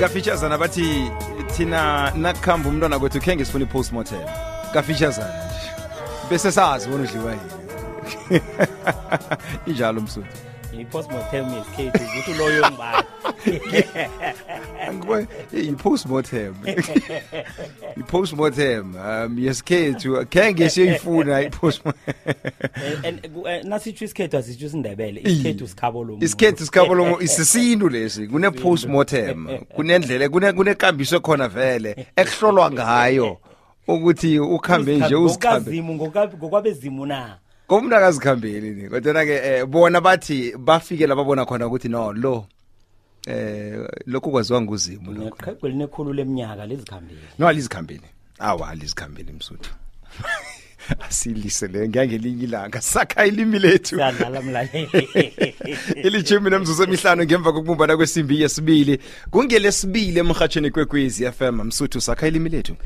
[0.00, 1.10] gafichazana bathi
[1.56, 4.22] thina nakukhamba umntwana kwethu khe ngisifuna i-post mortem
[4.74, 5.70] gafichazana nje
[6.30, 8.40] bese sazi bona udliwa yini
[9.68, 10.26] injalo msuthu
[10.80, 13.06] i-post mortem yesikhethu ukuthi loyo ngibani
[14.90, 16.54] Ngibona i-postmortem.
[17.96, 22.14] I-postmortem um yesikhethu kenge ngisiyifuna i-postmortem.
[23.04, 26.24] And uh, nasithu isikhethu asithu isindebele isikhethu sikhabo lomo.
[26.24, 33.36] Isikhethu sikhabo lomo isisindu lesi kune postmortem kunendlela kune kunekambiso khona vele ekuhlolwa ngayo
[33.88, 35.82] ukuthi ukhambe nje usikhambe.
[36.36, 37.38] Ngokwabezimu na.
[37.66, 42.46] Komntu akazikhambeli ni kodwa ke eh, bona bathi bafike lababona khona ukuthi no lo
[43.30, 48.02] eh lokhu kwaziwa nguzimo lokho kwelinekhulu leminyaka lezikhambile no alizikhambile
[48.38, 49.70] awa alizikhambile msuthu
[51.08, 54.00] asilisele ngiyangelinye ilanga sakha ilimi lethu
[56.04, 58.98] ilithumi nemzuzu emihlanu ngemva kokubumbana kwesimbi yesibili
[59.30, 62.76] kungelesibili emhatshweni kwekwezi FM msuthu sakha ilimi lethu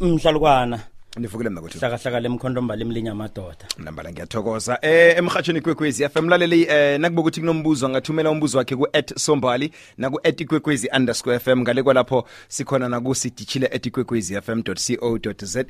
[0.00, 0.80] mhlalukwana
[1.20, 7.20] nivukile mna kuthi hlakahlaka lemkhondombala amadoda nambala ngiyathokoza eh emhatshweni kwekwezi FM mlaleli eh nakuba
[7.20, 13.14] ukuthi kunombuzo angathumela umbuzo wakhe ku @sombali naku @ikwekwezi underscore FM ngale kwalapho sikhona naku
[13.14, 15.66] sidichile @ikwekwezi za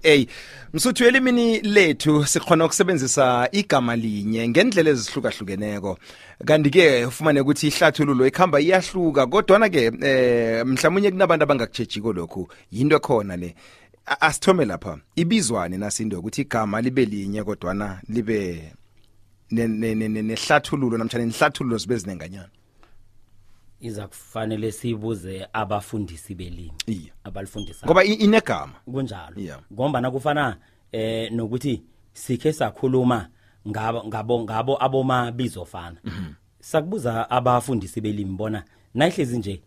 [0.72, 5.98] msuthu elimini lethu sikhona ukusebenzisa igama linye ngendlela ezihlukahlukeneko
[6.45, 9.98] kanti ke ufumane ukuthi ihlathululo ikuhamba iyahluka kodwana-ke um
[10.77, 13.55] eh unye kunabantu abangakuchejiko lokhu yinto ekhona le
[14.06, 18.72] asithome lapha ibizwane nasindo ukuthi igama libe linye kodwa na libe
[19.52, 22.48] nehlathululo namtshana inhlathululo sibe zinenganyana
[23.80, 29.36] iza kufanele sibuze abafundisi belimi abalifundisa ngoba inegama kunjalo
[29.72, 30.56] ngombana kufana
[30.92, 31.82] eh nokuthi
[32.12, 33.28] sikhe sakhuluma
[33.69, 36.32] ngabo ngabo ngabo abomabizo fana mhm.
[36.60, 39.62] sakubuza abafundisi belimi bona nayihlezi nje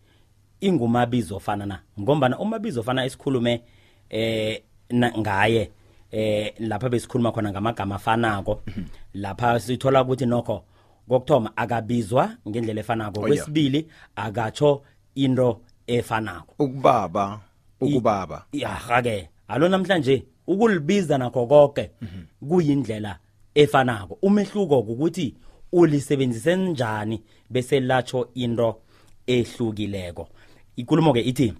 [0.60, 3.62] ingumabizo fana na ngombana umabizo fana esikhulume
[4.10, 4.62] eh
[4.94, 5.70] ngaye
[6.12, 8.84] eh lapha besikhuluma khona ngamagama afanako mhm.
[9.14, 10.64] lapha sithola ukuthi nokho
[11.08, 14.82] kokuthoma akabizwa ngendlela efanako oh, kwesibili akatsho
[15.14, 17.40] into efanako ukubaba
[17.80, 22.48] ukubaba yaha ke alo namhlanje ukulibiza nakho konke mhm.
[22.48, 23.18] kuyindlela
[23.54, 25.34] efanako umehluko ukuthi
[25.72, 28.74] ulisebenzise njani bese latsho into
[29.26, 30.28] ehlukileko
[30.76, 31.54] inkulumo ke ithi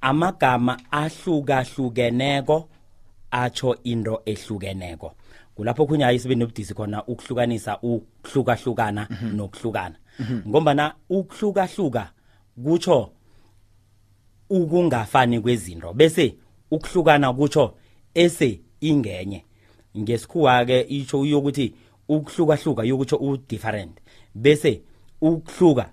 [0.00, 2.68] amagama ahlukahlukeneko
[3.30, 5.14] atsho into ehlukeneko
[5.54, 9.36] kulapho khunye hayi sibe nobudisi khona ukuhlukanisa ukuhlukahlukana mhm.
[9.36, 10.42] nokuhlukana mhm.
[10.48, 12.12] ngombana ukuhlukahluka
[12.64, 13.10] kutsho
[14.50, 16.34] ukungafani kwezinto bese
[16.70, 17.74] ukuhlukana kutsho
[18.14, 19.44] ese ingenye
[19.98, 21.74] ngesikhuwa ke itsho uyokuthi
[22.08, 23.98] ukuhlukahluka yokutsho u different
[24.34, 24.82] bese
[25.20, 25.90] ukuhluka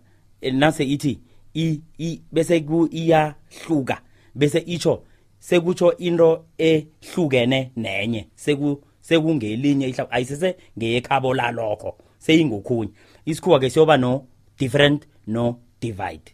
[0.53, 1.19] nase ithi
[1.53, 4.01] i i bese ku iyahluka
[4.35, 5.03] bese itsho
[5.39, 12.89] sekutsho into ehlukene nenye seku sekungelinye ihlabu ayisese ngeyekhabo lalokho seyingokhunye
[13.25, 14.25] isikhuwa ke siyoba no
[14.59, 16.31] different no divide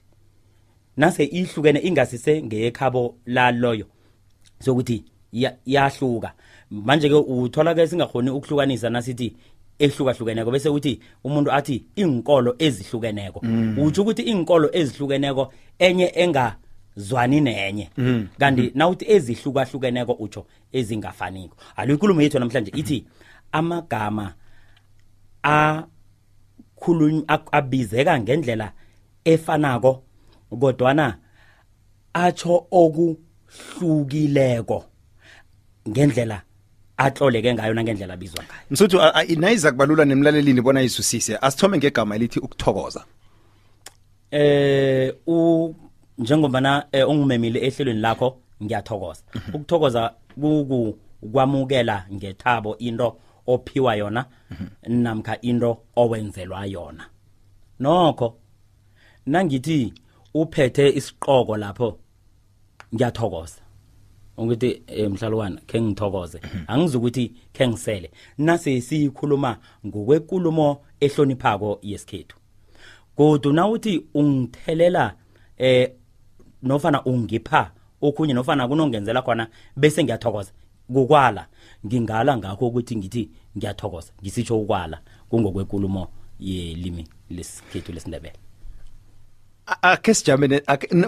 [0.97, 3.85] nase ihlukene ingasise ngeyekhabo laloyo
[4.59, 5.03] sokuthi
[5.65, 6.33] yahluka
[6.71, 9.35] manje ke uthola ke singakhoni ukuhlukanisa nasithi
[9.83, 13.79] ehlukahlukene bese uthi umuntu athi inkolo ezihlukeneko mm.
[13.83, 16.55] uthi ukuthi inkolo ezihlukeneko enye enga
[16.95, 18.27] zwani nenye mm.
[18.39, 23.05] kanti nawuthi ezihlukahlukeneko utsho ezingafaniko alinkulumo yethu namhlanje ithi
[23.51, 24.33] amagama
[25.43, 25.83] a
[26.79, 28.71] khulunywa abizeka ngendlela
[29.25, 30.03] efanako
[30.61, 31.17] kodwana
[32.13, 34.85] atsho okuhlukileko
[35.89, 36.41] ngendlela
[37.03, 38.97] atloleke ngayo nangendlela abizwa ngayo msuthu
[39.39, 43.03] nayiza kubalula nemlalelini bona isusise asithome ngegama elithi ukuthokoza
[44.31, 45.73] eh u
[46.17, 49.55] njengobana ongumemile eh, ehlelweni lakho ngiyathokoza mhm.
[49.55, 53.15] ukuthokoza kukukwamukela kwamukela ngethabo into
[53.47, 55.01] ophiwa yona mhm.
[55.03, 57.05] namkha into owenzelwa yona
[57.79, 58.35] nokho
[59.25, 59.93] nangithi
[60.33, 61.99] uphethe isiqoko lapho
[62.95, 63.62] ngiyathokoza
[64.37, 72.37] ukuthi emhlalwane eh, ke ngithokoze angizukuthi ke ngisele nase siyikhuluma ngokwekulumo ehloniphako yesikhethu
[73.15, 75.13] kodwa nawuthi ungithelela
[75.57, 75.91] eh
[76.63, 77.71] nofana ungipha
[78.01, 79.47] okhunye nofana kunongenzela khona
[79.77, 80.51] bese ngiyathokoza
[80.93, 81.47] kukwala
[81.85, 84.99] ngingala ngakho ukuthi ngithi ngiyathokoza ngisitsho ukwala
[85.29, 86.07] kungokwekulumo
[86.39, 88.35] yelimi lesikhethu lesindebele
[89.81, 90.61] akhe sijamene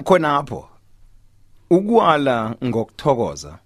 [0.04, 0.75] khonapho
[1.70, 3.58] ukwala ngokuthokoza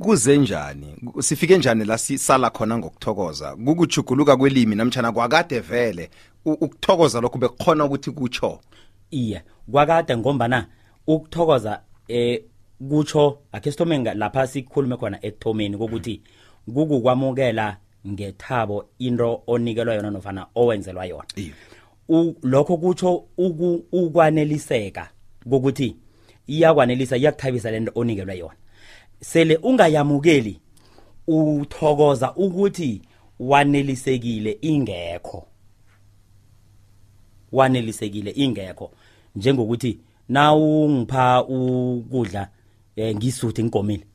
[0.00, 6.10] kuze njani sifike njani la sisala khona ngokuthokoza kukujuguluka kwelimi namtshana kwakade vele
[6.44, 8.60] ukuthokoza lokho bekukhona ukuthi kutsho
[9.10, 9.42] iye
[9.72, 10.66] kwakade ngombana
[11.06, 12.42] ukuthokoza eh
[12.90, 16.22] kutsho akhe sithomeni lapha sikhulume khona ekuthomeni kokuthi
[16.74, 17.76] kukukwamukela
[18.08, 21.24] ngethabo into onikelwa yona nofana owenzelwa yona
[22.42, 23.24] lokho kutsho
[23.92, 25.08] ukwaneliseka
[25.50, 25.88] kokuthi
[26.54, 28.54] iyakwanelisa iyakuthabisa lento onikelwe yona
[29.30, 30.60] sele ungayamukeli
[31.28, 33.02] uthokoza ukuthi
[33.40, 35.46] wanelisekile ingekho
[37.52, 38.90] wanelisekile ingekho
[39.36, 39.98] njengokuthi
[40.28, 42.48] nawungipha ukudla
[42.96, 44.06] eh, ngisuthi ngigomile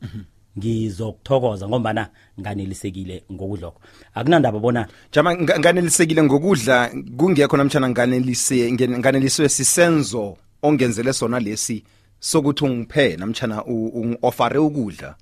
[0.58, 3.82] ngizokuthokoza ngombana nganelisekile ngokudloko
[4.14, 11.84] akunandaba bona jama nganelisekile ngokudla kungekho namtshana nganelise nganelisiwe sisenzo ongenzele sona lesi
[12.20, 15.16] sokuthi ungiphe namtchana ungiofare ukudla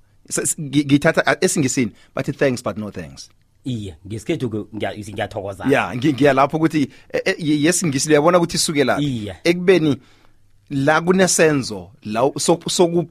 [0.62, 3.30] ngithatha esingisini bathi thanks but no thanks
[3.66, 6.84] iya ngesikhethu ngiyathokoza ya ngiya lapho ukuthi
[7.14, 9.00] e, e, yesingisi uyabona ukuthi isukela
[9.44, 9.98] ekubeni
[10.70, 12.32] la kunesenzo la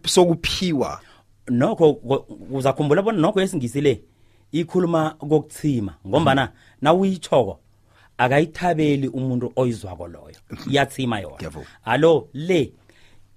[0.07, 1.01] sokuphiwa
[1.49, 1.91] nokho
[2.51, 4.01] uzakhumbula bona nokho esingisi le
[4.53, 6.53] ikhuluma kokuthima ngombana mhm.
[6.83, 7.61] nawuyichoko
[8.19, 10.37] akayithabeli umuntu oyizwako loyo
[10.71, 11.23] iyathima mhm.
[11.43, 12.73] yona allo le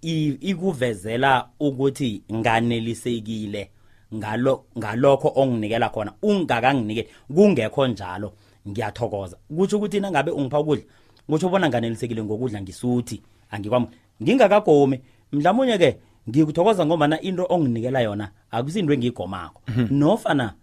[0.01, 3.71] ikuvezela ukuthi nganelisekile
[4.15, 8.33] ngalo ngalokho onginikela khona ungakanginikeli kungekho njalo
[8.69, 10.83] ngiyathokoza kutsho ukuthi nangabe ungipha ukudla
[11.29, 13.85] kutsho ubona nganelisekile ngokudla ngisuthi angikwam
[14.23, 14.99] ngingakagomi
[15.31, 15.97] mhlamunye ke
[16.29, 19.93] ngikuthokoza ngomana into onginikela yona akusinto engiyigomako mhm.
[19.95, 20.53] nofana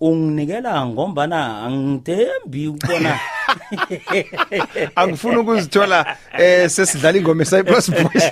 [0.00, 3.18] unginikela ngombana angithembi ukubona
[4.96, 8.26] angifuni ukuzithola eh sesidlala ingoma eCyprus Boys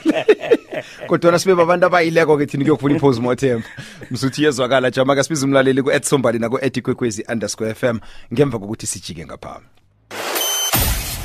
[1.07, 3.63] kodwa sibe babantu abayileko ke thini kuyokufuna ipause mothemba
[4.11, 7.99] msuthi yezwakala jama ka sibiza umlaleli ku @sombali nako @kwekwezi_fm
[8.33, 9.67] ngemva kokuthi sijike ngaphambi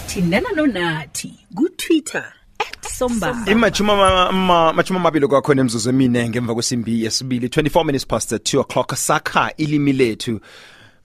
[0.07, 2.40] thindana nonathi ku Twitter
[2.89, 4.29] sombaba
[4.91, 10.39] amabili kwakhona emzuzu emine ngemva kwesimbi yesibili 24 minutes past 2 o'clock sakha ilimi lethu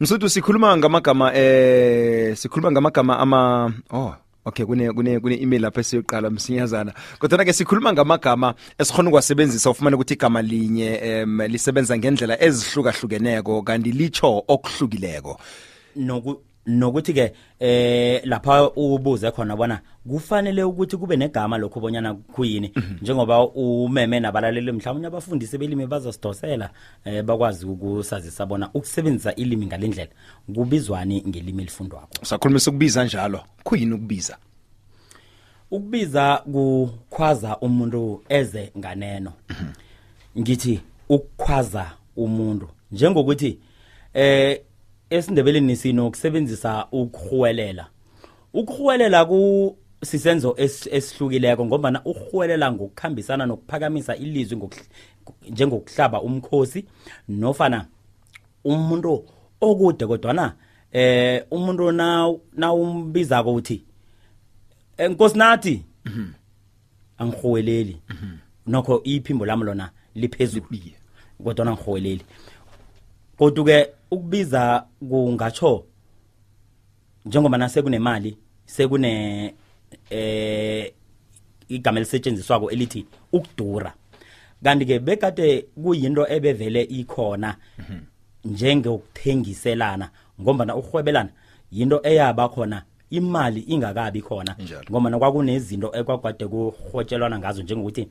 [0.00, 4.14] msuthu sikhuluma ngamagama eh sikhuluma ngamagama ama oh
[4.44, 9.96] okay kune kune kune email lapha esiyoqala msinyazana kodwa ke sikhuluma ngamagama esikhona ukwasebenzisa ufumane
[9.96, 15.40] ukuthi igama linye um, lisebenza ngendlela ezihlukahlukeneko kanti litsho okuhlukileko
[16.66, 22.98] nokuthi ke eh lapha ubuze khona bona kufanele ukuthi kube negama lokho bonyana kuyini mhm.
[23.02, 26.70] njengoba umeme nabalaleli mhlawumnye abafundisi belimi bazosidosela
[27.04, 30.10] eh bakwazi ukusazisa bona ukusebenzisa ilimi ngalendlela
[30.54, 34.36] kubizwani ngelimi elifundwako sakhulumisa ukubiza njalo kuyini ukubiza
[35.70, 39.66] ukubiza kukhwaza umuntu eze nganeno mhm.
[40.40, 43.58] ngithi ukukhwaza umuntu njengokuthi
[44.14, 44.60] eh
[45.10, 47.86] esindebeleni sino ukusebenzisa ukuhwelela
[48.54, 50.54] ukuhwelela ku sisenzo
[50.92, 54.68] esihlukileko ngoba uhwelela ngokukhambisana nokuphakamisa ilizwi
[55.50, 56.84] njengokuhlaba umkhosi
[57.28, 57.86] nofana
[58.64, 59.24] umuntu
[59.60, 60.52] okude kodwa na
[60.92, 63.84] eh umuntu na nawumbiza ukuthi
[64.96, 66.32] enkosinathi eh, mhm.
[67.18, 68.36] angihweleli mhm.
[68.66, 70.66] nokho iphimbo lami lona liphezulu
[71.44, 72.24] kodwa angihweleli
[73.38, 75.84] kodwa ke ukubiza kungatsho
[77.24, 78.36] njengoba nase kunemali
[78.66, 79.54] sekune
[80.10, 80.92] eh
[81.68, 83.94] igama elisetshenziswa ko elithi ukudura
[84.62, 87.56] kanti ke bekade kuyinto ebevele ikhona
[88.44, 91.30] njengokuthengiselana ngombana ukuhwebelana
[91.72, 94.56] yinto eyaba khona imali ingakabi khona
[94.90, 98.08] ngoba kwakunezinto ekwagwade kuhotshelwana ngazo njengokuthi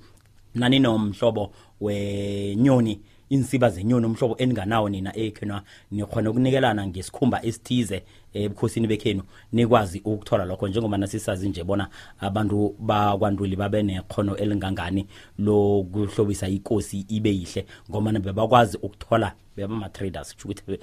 [0.56, 1.52] nani nomhlobo
[1.82, 5.58] wenyoni insiba zenyoni umhlobo eninganawo nina ekhona
[5.92, 7.98] nikhona ukunikelana ngesikhumba esithize
[8.44, 9.22] ebukhosini bekhenu
[9.54, 11.88] nikwazi ukuthola lokho njengoba nasisazi nje bona
[12.22, 15.08] abantu bakwanduli babe nekhono elingangani
[15.40, 20.64] lokuhlobisa inkosi ibe yihle ngoba bebakwazi ukuthola beba ma traders ukuthi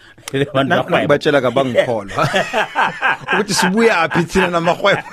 [0.51, 2.17] abantu bahweba batshela ka bangikholwa
[3.35, 5.03] ukuthi sibuya phi thina namahwebo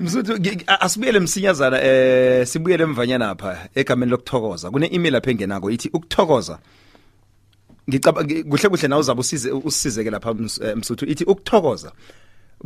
[0.00, 6.58] Msuthu asibuyele msinyazana eh sibuyele emvanyana lapha egameni lokuthokoza kune email lapha engenako ithi ukuthokoza
[7.92, 10.30] ngicabanga kuhle kuhle nawe uzabe usize usizeke lapha
[10.74, 11.92] umsuthu eh, ithi ukuthokoza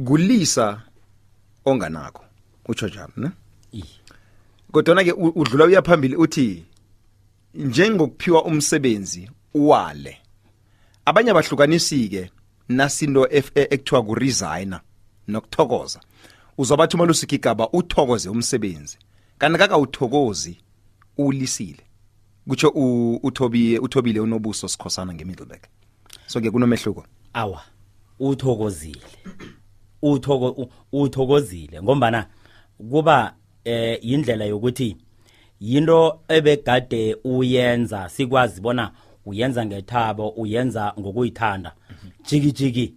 [0.05, 0.83] kulisa
[1.65, 2.23] onganakho
[2.69, 3.31] utsho njalo ne
[4.73, 6.65] kodwa ke udlula uyaphambili uthi
[7.55, 10.19] njengokuphiwa umsebenzi uwale
[11.05, 12.31] abanye abahlukanisike
[12.69, 14.81] nasinto e, ekuthiwa kuresigna
[15.29, 16.01] nokuthokoza
[16.59, 18.99] uzobathuma lusigigaba uthokoze umsebenzi
[19.39, 20.59] kanti kaka uthokozi
[21.19, 21.86] ulisile
[22.49, 22.69] kutsho
[23.23, 25.61] uthobiye uthobile unobuso sikhosana ngemiddleburg
[26.27, 27.63] so ke kunomehluko awa
[28.21, 29.03] uthokozile
[30.03, 32.27] uthoko uthokozile ngombana
[32.91, 33.35] kuba
[33.65, 34.97] eh indlela yokuthi
[35.61, 38.93] yinto ebegade uyenza sikwazi bona
[39.27, 41.73] uyenza ngethabo uyenza ngokuyithanda
[42.29, 42.95] jiki jiki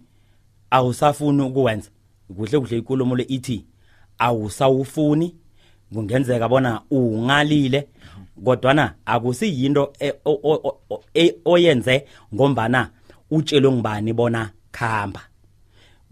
[0.70, 1.88] awusafuni ukuwenza
[2.36, 3.64] kuhle kuhle inkulumo le ithi
[4.18, 5.34] awusawufuni
[5.94, 7.88] kungenzeka bona ungalile
[8.44, 10.14] kodwana akusiyinto e,
[11.14, 12.90] e, oyenze ngombana
[13.30, 15.20] utshelwe ngubani bona khamba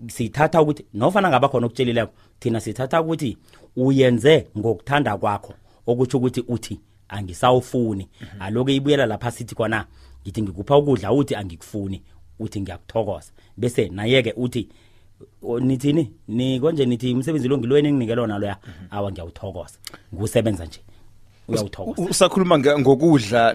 [0.07, 3.31] sithatha ukuthi nofana ngaba khona okutshelileko thina sithatha ukuthi
[3.77, 5.53] uyenze ngokuthanda kwakho
[5.87, 8.43] okutsho ukuthi uthi angisawufuni mhm.
[8.43, 9.87] aloke ibuyela lapha sithi khona
[10.23, 12.03] ngithi ngikupha ukudla uthi angikufuni
[12.39, 14.69] uthi ngiyakuthokoza bese naye-ke uthi
[15.61, 18.87] nithini ni konje nithi umsebenzi lo ngilweni enginike lona loya mhm.
[18.91, 19.79] awa ngiyawuthokoza
[20.15, 20.81] ngusebenza nje
[21.49, 23.55] uyawuthokoza usakhuluma ngokudla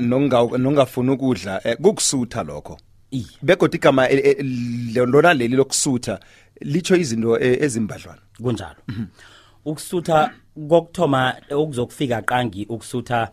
[0.57, 2.77] nongafuna ukudla eh, kukusutha lokho
[3.41, 4.45] begodi igama eh, eh,
[4.95, 6.19] lona leli lokusutha
[6.61, 9.05] licho izinto ezimbadlwana kunjalo mhm.
[9.65, 10.31] ukusutha
[10.69, 13.29] kokuthoma okuzokufika qangi ukusutha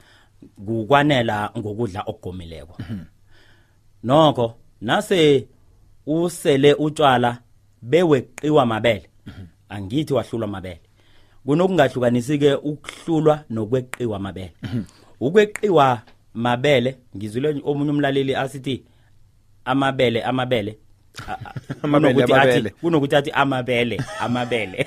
[0.67, 2.99] kukwanela ngokudla okugomileko mhm.
[4.05, 5.47] noko nase
[6.07, 7.39] usele utshwala
[7.83, 9.45] beweqiwa mabele mhm.
[9.69, 10.81] angithi wahlulwa mabele
[11.47, 14.53] kunokungahlukanisi ke ukuhlulwa nokweqiwa amabele
[15.21, 16.03] ukweqiwa
[16.35, 18.83] mabele ngizwile omunye umlaleli asithi
[19.65, 20.79] amabele amabele
[21.83, 24.87] kunokuthi athi kunokuthi athi amabele amabele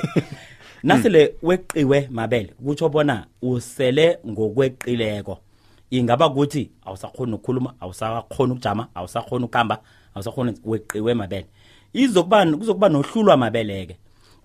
[0.82, 5.38] nasele weqiwe mabele kutsho bona usele ngokweqileko
[5.90, 9.82] ingaba kuthi awusakhona ukukhuluma awusakhona ukujama awusakhona ukuhamba
[10.14, 11.46] awusakhona weqiwe mabele
[11.92, 13.96] izokuba kuzokuba nohlulwa mabeleke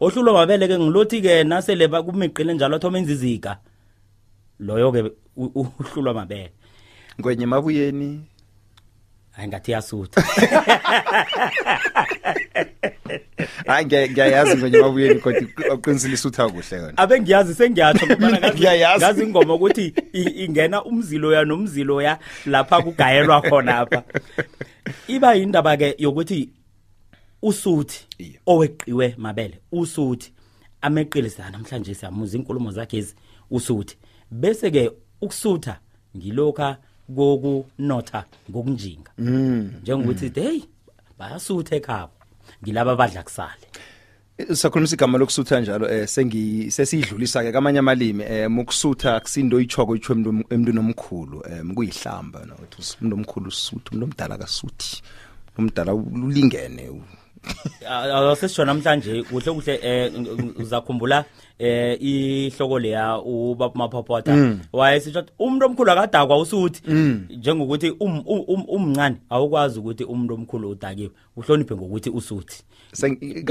[0.03, 3.57] ohlulo mabele ke ngilothi ke nasele bakumiqile njalo athoma enzizika
[4.59, 6.51] loyo ke uhlulwa mabele
[7.19, 8.21] ngwenye mabuyeni
[9.37, 10.21] ayingathi yasutha
[13.67, 18.55] hayi ngiyayazi ngwenye mabuyeni kodwa oqinisile isutha kuhle yona abe ngiyazi sengiyatsho ngoba
[18.97, 19.93] ngazi ingoma ukuthi
[20.43, 24.03] ingena umzilo ya nomzilo ya lapha kugayelwa khona apha
[25.07, 26.49] iba indaba ke yokuthi
[27.41, 30.31] usuthi oweqiwe mabele usuthi
[30.81, 33.15] ameqile sana namhlanje siyamuza inkulumo zakhe ezi
[33.51, 33.97] usuthi
[34.31, 34.89] bese ke
[35.21, 35.79] ukusutha
[36.17, 36.77] ngilokha
[37.15, 40.31] kokunotha ngokunjinga mm, njengokuthi mm.
[40.35, 40.59] hey
[41.17, 42.13] bayasutha ekhabo
[42.63, 43.65] ngilabo abadla kusale
[44.37, 49.95] eh, sakhulumisa igama lokusutha njalo eh sengi sesidlulisa ke kamanye amalimi eh mukusutha kusindo ichoko
[49.95, 55.01] ichwe umuntu nomkhulu eh kuyihlamba nokuthi umuntu omkhulu usuthu umuntu omdala kasuthi
[55.57, 56.89] umdala ulingene
[57.89, 59.73] awasesisho namhlanje kuhle kuhle
[60.61, 61.25] uzakhumbula eh,
[61.59, 64.59] eh ihloko leya ubaba maphaphotha mm.
[64.73, 67.25] wayesitsho umuntu omkhulu akadakwa usuthi mm.
[67.29, 72.63] njengokuthi um, um, um, umncane awukwazi ukuthi umuntu omkhulu udakiwe uhloniphe ngokuthi usuthi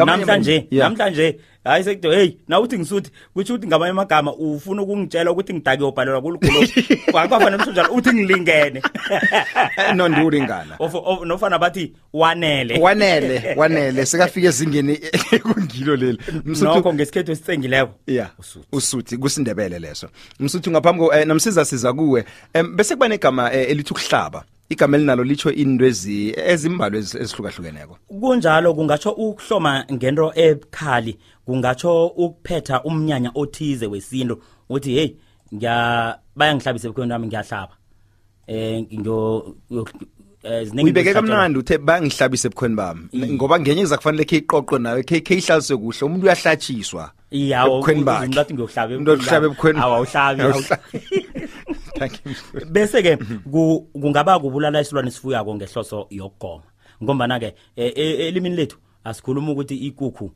[0.06, 5.88] namhlanje namhlanje hayi sekuthi hey nawuthi ngisuthi kuthi ukuthi ngamanye amagama ufuna ukungitshela ukuthi ngidakiwe
[5.88, 6.58] ubhalelwa kulugulo
[7.12, 8.80] kwakufanele ukuthi njalo uthi ngilingene
[9.96, 10.78] nondiwulingana
[11.26, 14.98] nofana bathi wanele wanele wanele sekafike ezingeni
[15.32, 18.28] ekungilo leli nokho ngesikhethu esicengileko yeah
[18.72, 20.08] usuthi, kusindebele leso
[20.40, 22.24] msuthi ngaphambi eh, namsiza siza kuwe
[22.54, 29.10] um, bese kuba negama eh, elithi ukuhlaba igama elinalo litsho into ezimbalwa ezihlukahlukeneko kunjalo kungatsho
[29.10, 34.38] ukuhloma ngento ebukhali kungatsho ukuphetha umnyanya othize wesintu
[34.68, 35.16] uthi heyi
[36.36, 37.74] bayangihlabisa ebukhweni wami ngiyahlaba
[38.48, 39.54] um
[40.82, 43.32] uyibeke kamnandi uthe bangihlabise ebukhweni bami mm.
[43.34, 49.46] ngoba ngenye iza kufanele khe iqoqwe nayo khe ihlaliswe kuhle umuntu uyahlatshiswa yawo umlati ngiyohlaba
[49.46, 50.62] ebukhweni awawuhlabi
[51.98, 52.32] thank you
[52.70, 53.16] bese ke
[54.00, 56.62] kungaba kubulala isilwane sifuyako ngehloso yokugoma
[57.02, 60.30] ngombana ke e, e, elimini lethu asikhuluma ukuthi ikukhu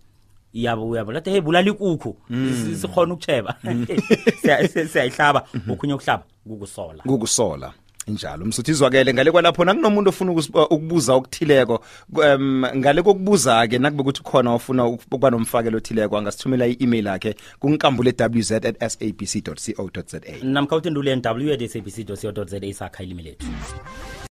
[0.52, 2.76] iyabo uyabo lathi hey bulala ikukhu mm.
[2.80, 3.86] sikhona ukucheba mm.
[4.92, 7.72] siyayihlaba ukhunye ukuhlaba kukusola kukusola
[8.06, 11.80] njalo umsuthi izwakele ngale kwalapho nakunomuntu ofuna uh, ukubuza okuthileko
[12.14, 18.50] um ngale kokubuza-ke nakube ukuthi khona ofuna ukuba nomfakelo othileko angasithumela i-email yakhe kunkambule wz
[18.52, 19.54] at sabc co
[20.06, 20.18] za
[20.90, 23.46] nw at sabc co za sakha ilimi lethu